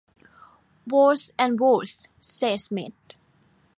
[0.87, 2.93] "Worse and worse," said Smith.